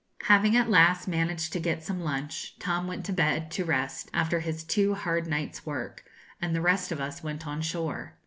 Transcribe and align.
Having 0.23 0.57
at 0.57 0.67
last 0.67 1.07
managed 1.07 1.53
to 1.53 1.59
get 1.59 1.83
some 1.83 1.99
lunch, 2.01 2.57
Tom 2.57 2.87
went 2.87 3.05
to 3.05 3.13
bed 3.13 3.51
to 3.51 3.63
rest, 3.63 4.09
after 4.15 4.39
his 4.39 4.63
two 4.63 4.95
hard 4.95 5.27
nights' 5.27 5.63
work, 5.63 6.03
and 6.41 6.55
the 6.55 6.59
rest 6.59 6.91
of 6.91 6.99
us 6.99 7.21
went 7.21 7.45
on 7.45 7.61
shore. 7.61 8.17